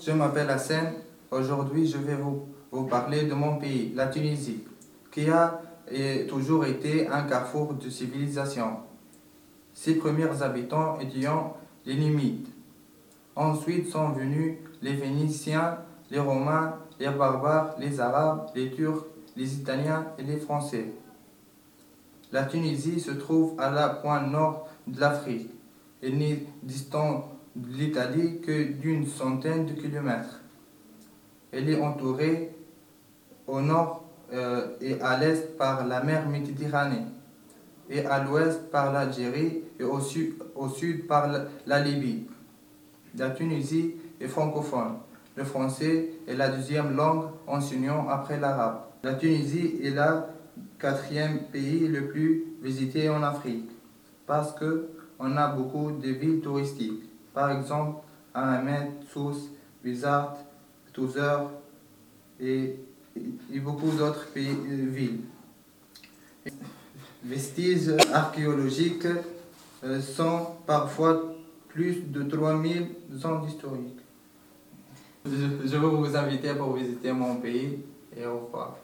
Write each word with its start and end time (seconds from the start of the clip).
je 0.00 0.12
m'appelle 0.12 0.50
Hassan. 0.50 0.92
Aujourd'hui, 1.30 1.86
je 1.86 1.98
vais 1.98 2.16
vous, 2.16 2.84
parler 2.84 3.24
de 3.24 3.34
mon 3.34 3.56
pays, 3.56 3.92
la 3.94 4.06
Tunisie, 4.06 4.64
qui 5.10 5.28
a 5.28 5.60
toujours 6.28 6.64
été 6.64 7.08
un 7.08 7.22
carrefour 7.22 7.74
de 7.74 7.88
civilisation. 7.88 8.78
Ses 9.74 9.94
premiers 9.94 10.42
habitants 10.42 10.98
étaient 11.00 11.28
les 11.86 11.96
Numides. 11.96 12.48
Ensuite 13.36 13.88
sont 13.90 14.10
venus 14.10 14.56
les 14.82 14.94
Vénitiens, 14.94 15.78
les 16.10 16.18
Romains, 16.18 16.76
les 16.98 17.10
Barbares, 17.10 17.76
les 17.78 18.00
Arabes, 18.00 18.50
les 18.54 18.72
Turcs, 18.72 19.04
les 19.36 19.54
Italiens 19.54 20.06
et 20.18 20.22
les 20.22 20.38
Français. 20.38 20.92
La 22.32 22.44
Tunisie 22.44 23.00
se 23.00 23.12
trouve 23.12 23.58
à 23.58 23.70
la 23.70 23.88
pointe 23.88 24.30
nord 24.30 24.68
de 24.86 25.00
l'Afrique. 25.00 25.50
Elle 26.02 26.18
n'est 26.18 26.44
distante 26.62 27.24
de 27.56 27.76
l'Italie 27.76 28.40
que 28.40 28.72
d'une 28.72 29.06
centaine 29.06 29.66
de 29.66 29.72
kilomètres. 29.72 30.40
Elle 31.52 31.68
est 31.68 31.80
entourée 31.80 32.54
au 33.46 33.60
nord 33.60 34.04
euh, 34.32 34.76
et 34.80 35.00
à 35.00 35.18
l'est 35.18 35.56
par 35.56 35.86
la 35.86 36.02
mer 36.02 36.28
Méditerranée, 36.28 37.06
et 37.88 38.04
à 38.04 38.22
l'ouest 38.22 38.70
par 38.70 38.92
l'Algérie 38.92 39.62
et 39.80 39.84
au 39.84 40.00
sud, 40.00 41.06
par 41.06 41.28
la 41.66 41.80
Libye. 41.80 42.26
La 43.16 43.30
Tunisie 43.30 43.94
est 44.20 44.28
francophone. 44.28 44.98
Le 45.36 45.44
français 45.44 46.10
est 46.26 46.34
la 46.34 46.48
deuxième 46.48 46.94
langue 46.94 47.26
enseignant 47.46 48.08
après 48.08 48.38
l'arabe. 48.38 48.80
La 49.02 49.14
Tunisie 49.14 49.78
est 49.82 49.90
le 49.90 50.22
quatrième 50.78 51.44
pays 51.52 51.88
le 51.88 52.08
plus 52.08 52.44
visité 52.60 53.08
en 53.08 53.22
Afrique 53.22 53.70
parce 54.26 54.52
qu'on 54.52 55.36
a 55.36 55.48
beaucoup 55.48 55.92
de 55.92 56.08
villes 56.10 56.40
touristiques. 56.40 57.07
Par 57.38 57.52
exemple, 57.52 58.00
Ahmed, 58.34 58.88
Sousse, 59.12 59.50
Bizart, 59.84 60.38
Touzer 60.92 61.46
et, 62.40 62.74
et 63.52 63.60
beaucoup 63.60 63.92
d'autres 63.92 64.26
villes. 64.34 65.20
Vestiges 67.22 67.92
archéologiques 68.12 69.06
euh, 69.84 70.00
sont 70.00 70.48
parfois 70.66 71.32
plus 71.68 72.10
de 72.10 72.24
3000 72.24 72.88
ans 73.22 73.38
d'historique. 73.44 74.00
Je 75.24 75.76
veux 75.76 75.88
vous 75.90 76.16
inviter 76.16 76.54
pour 76.54 76.72
visiter 76.72 77.12
mon 77.12 77.36
pays 77.36 77.78
et 78.16 78.26
au 78.26 78.40
revoir. 78.40 78.78